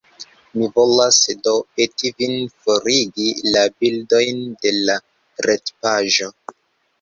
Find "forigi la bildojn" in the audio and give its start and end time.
2.63-4.41